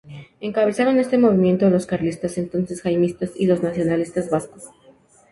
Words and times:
Encabezaron 0.39 0.97
este 0.97 1.19
movimiento 1.19 1.69
los 1.69 1.85
carlistas, 1.85 2.39
entonces 2.39 2.81
jaimistas 2.81 3.33
y 3.35 3.45
los 3.45 3.61
nacionalistas 3.61 4.31
vascos. 4.31 4.63